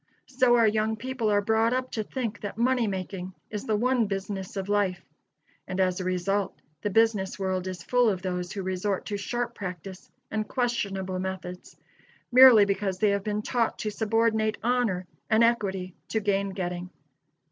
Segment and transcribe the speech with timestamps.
[0.25, 4.07] So our young people are brought up to think that money making is the one
[4.07, 4.99] business of life;
[5.67, 9.53] and as a result the business world is full of those who resort to sharp
[9.53, 11.77] practice and questionable methods,
[12.31, 16.89] merely because they have been taught to subordinate honor and equity to gain getting.